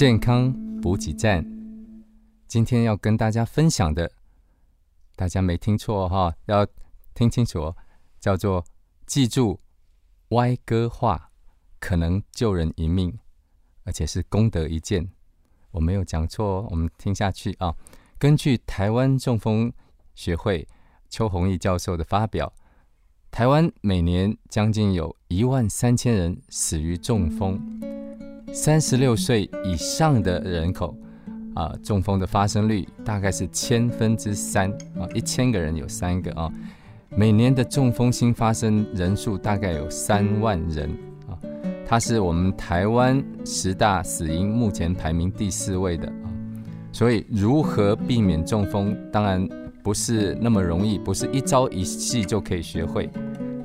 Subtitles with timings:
[0.00, 1.44] 健康补给站。
[2.48, 4.10] 今天要跟大家分享的，
[5.14, 6.66] 大家没听错哈，要
[7.12, 7.74] 听清楚，
[8.18, 8.64] 叫做
[9.04, 9.60] 记住
[10.30, 11.30] 歪歌话，
[11.78, 13.18] 可能救人一命，
[13.84, 15.06] 而且是功德一件。
[15.70, 17.76] 我没有讲错哦，我们听下去啊。
[18.18, 19.70] 根据台湾中风
[20.14, 20.66] 学会
[21.10, 22.50] 邱宏毅教授的发表，
[23.30, 27.60] 台湾每年将近有一万三千人死于中风，
[28.52, 30.94] 三十六岁以上的人口
[31.54, 36.50] 啊，中风的发生率大概是千分之三啊，一千个人有三个啊。
[37.10, 40.90] 每年的中风新发生人数大概有三万人
[41.28, 41.38] 啊，
[41.86, 46.26] 它是我们台湾十大死因目前排名第四位的啊。
[46.92, 49.48] 所以，如何避免中风，当然
[49.82, 53.08] 不是那么容易，不是一朝一夕就可以学会。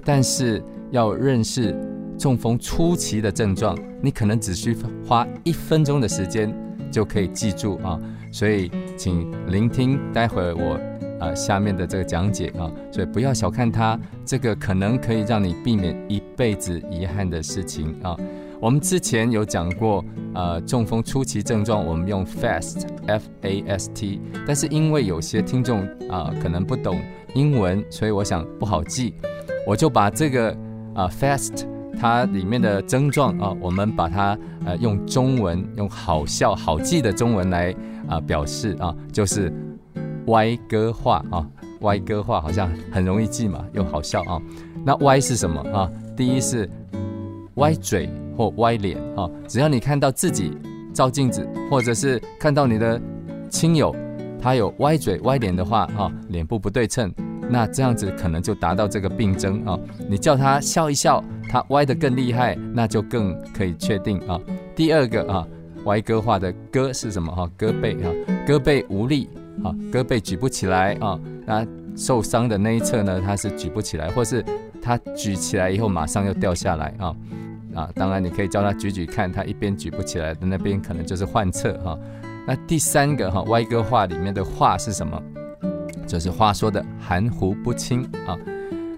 [0.03, 1.75] 但是，要认识
[2.17, 4.75] 中风初期的症状，你可能只需
[5.07, 6.53] 花一分钟的时间
[6.91, 7.99] 就可以记住啊。
[8.31, 10.79] 所以，请聆听待会我
[11.19, 12.71] 啊下面的这个讲解啊。
[12.91, 18.17] 所以，不要小看它，这个可能可以让你避免一辈子遗憾的事情啊。
[18.59, 26.99] 我们之前有讲过，呃，中风初期症状，我们用 FAST F A S T，但是因为有些听众啊可能不懂
[27.35, 29.13] 英文，所以我想不好记，
[29.67, 30.51] 我就把这个
[30.93, 31.65] 啊 FAST
[31.99, 37.75] 它里面的症状啊，我们把它呃用中文用好笑好记的中文来
[38.07, 39.51] 啊表示啊，就是
[40.27, 41.47] 歪歌化啊，
[41.81, 44.41] 歪歌化好像很容易记嘛，又好笑啊。
[44.83, 45.89] 那歪是什么啊？
[46.15, 46.69] 第一是
[47.55, 48.09] 歪嘴。
[48.37, 50.51] 或歪脸啊，只要你看到自己
[50.93, 53.01] 照镜子，或者是看到你的
[53.49, 53.95] 亲友
[54.41, 57.09] 他有歪嘴歪脸的话啊，脸部不对称，
[57.49, 59.79] 那这样子可能就达到这个病症啊。
[60.09, 64.39] 你叫他笑一笑，他歪得更厉害，那就更可以确定啊。
[64.75, 65.47] 第二个啊，
[65.85, 67.49] 歪歌化的歌是什么哈？
[67.57, 68.11] 歌背啊，
[68.45, 69.29] 歌背无力
[69.63, 71.19] 啊，歌背举不起来啊。
[71.45, 74.43] 那受伤的那一侧呢，他是举不起来，或是
[74.81, 77.15] 他举起来以后马上又掉下来啊。
[77.73, 81.97] 啊，当然你可以叫他举举看，他一边举不起来的那边可能就是患侧哈。
[82.47, 85.21] 那第三个哈，歪歌话里面的话是什么？
[86.07, 88.37] 就是话说的含糊不清啊。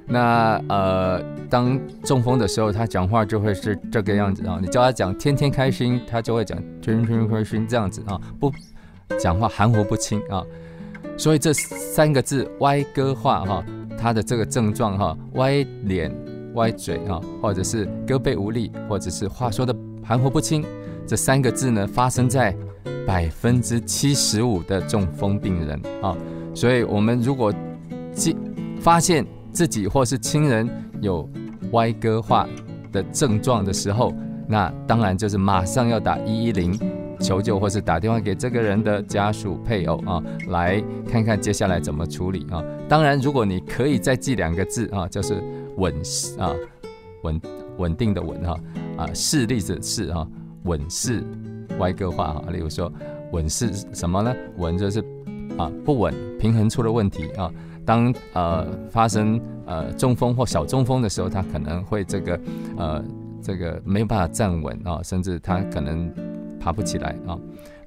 [0.05, 4.59] 那呃，当中风的时候，他讲话就会是这个样子啊。
[4.61, 8.51] 你叫他讲天天开心，他就会讲天天开心这样子啊，不
[9.17, 10.43] 讲话含糊不清啊。
[11.17, 13.65] 所以这三个字歪歌话哈，
[13.97, 16.13] 他的这个症状哈，歪脸。
[16.53, 20.65] 歪嘴啊，或者是胳膊无力，或者是话说的含糊不清，
[21.05, 22.55] 这三个字呢，发生在
[23.05, 26.17] 百分之七十五的中风病人啊。
[26.55, 27.53] 所以，我们如果
[28.11, 28.35] 记
[28.81, 30.67] 发现自己或是亲人
[31.01, 31.27] 有
[31.71, 32.47] 歪歌化
[32.91, 34.13] 的症状的时候，
[34.47, 36.79] 那当然就是马上要打一一零
[37.19, 42.63] 求救，或是打电话给这个人的家属配偶啊，来看看接下来怎么处理啊。
[42.87, 45.43] 当然，如果你可以再记两个字啊，就是。
[45.77, 45.93] 稳
[46.39, 46.55] 啊，
[47.21, 47.41] 稳
[47.77, 48.59] 稳定的稳哈
[48.97, 50.27] 啊，势力的势哈，
[50.63, 51.23] 稳势
[51.77, 52.91] 歪个话哈，例如说
[53.31, 54.35] 稳势什么呢？
[54.57, 55.03] 稳就是
[55.57, 57.51] 啊不稳，平衡出了问题啊。
[57.85, 62.39] 当呃发生呃中风或小中风的时候，他可能会这个
[62.77, 63.03] 呃
[63.41, 66.11] 这个没有办法站稳啊，甚至他可能
[66.59, 67.37] 爬不起来啊。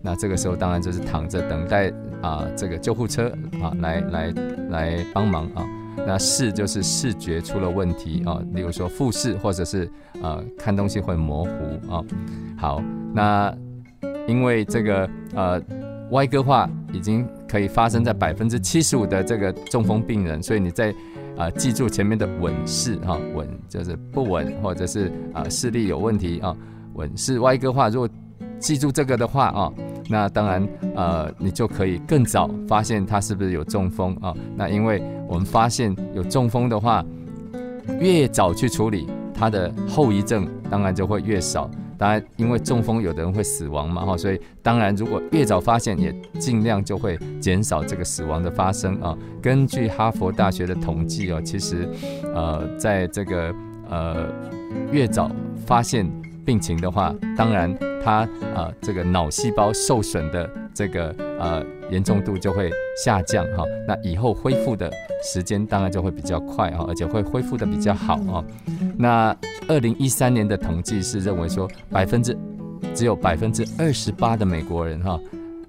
[0.01, 1.93] 那这个时候当然就是躺着等待
[2.23, 3.31] 啊这个救护车
[3.63, 4.35] 啊来来
[4.71, 5.63] 来帮忙啊。
[6.07, 9.91] 那视就是视觉出了问题啊，例如说复视或者是
[10.23, 12.03] 呃看东西会模糊啊。
[12.57, 12.83] 好，
[13.13, 13.55] 那
[14.27, 15.61] 因为这个呃
[16.13, 20.95] 歪歌化已经可以发生在百分之七十五的这个中风病人，所以你在
[21.37, 26.57] 啊记住前面的稳视哈，稳就是不稳或者是啊视力有问题啊，
[26.95, 28.09] 稳视歪歌化，如果
[28.59, 29.73] 记住这个的话啊。
[30.13, 34.35] 那当然，呃，你就可以更早发现他是不是有中风啊？
[34.57, 37.05] 那因为我们发现有中风的话，
[38.01, 41.71] 越早去处理，他的后遗症当然就会越少。
[42.01, 49.15] 当然，因为中风有的人会死亡嘛，哈，所以当然如果越早发现，也尽量就会减少这个死亡的发生啊。
[49.43, 51.87] 根据哈佛大学的统计哦，其实，
[52.35, 53.55] 呃，在这个
[53.91, 54.27] 呃
[54.91, 55.31] 越早
[55.67, 56.11] 发现。
[56.51, 62.69] 病情的话，当然他呃这个脑细胞受损的这个呃严重度就会
[63.05, 64.91] 下降哈，那以后恢复的
[65.23, 68.45] 时间当然就会比较快哈，而且会恢复的比较好啊。
[68.99, 69.37] 那
[69.69, 72.37] 二零一三年的统计是认为说百分之
[72.97, 75.17] 只有百分之二十八的美国人哈，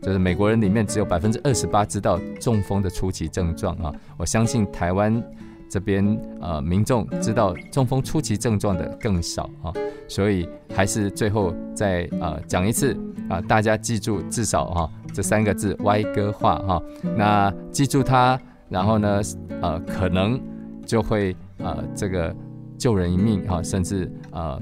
[0.01, 3.94] 就是美国人里面只有百分之二十八知道中风的初期症状啊。
[4.18, 5.24] 我相信台湾
[5.71, 6.06] 这边
[6.41, 9.71] 呃民众知道中风初期症状的更少啊，
[10.06, 10.45] 所以
[10.75, 12.94] 还是最后再呃讲一次
[13.29, 16.83] 啊，大家记住至少哈这三个字歪歌化哈，
[17.15, 18.38] 那记住它，
[18.68, 19.21] 然后呢
[19.62, 20.38] 呃可能
[20.85, 22.35] 就会呃这个
[22.77, 24.62] 救人一命哈，甚至呃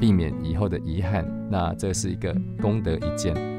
[0.00, 3.49] 避免以后的遗憾，那这是一个功德一件。